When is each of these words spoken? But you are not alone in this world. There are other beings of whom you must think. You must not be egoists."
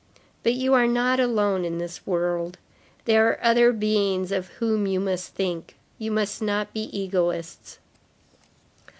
But 0.41 0.53
you 0.55 0.73
are 0.73 0.87
not 0.87 1.19
alone 1.19 1.63
in 1.63 1.77
this 1.77 2.07
world. 2.07 2.57
There 3.05 3.27
are 3.29 3.43
other 3.43 3.71
beings 3.71 4.31
of 4.31 4.47
whom 4.57 4.87
you 4.87 4.99
must 4.99 5.35
think. 5.35 5.75
You 5.99 6.09
must 6.09 6.41
not 6.41 6.73
be 6.73 6.85
egoists." 6.85 7.77